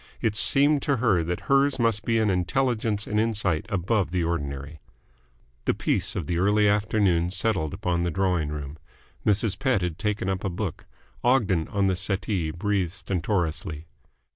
[0.19, 4.79] It seemed to her that hers must be an intelligence and insight above the ordinary.
[5.65, 8.79] The peace of the early afternoon settled upon the drawing room.
[9.27, 9.59] Mrs.
[9.59, 10.87] Pett had taken up a book;
[11.23, 13.85] Ogden, on the settee, breathed stentorously.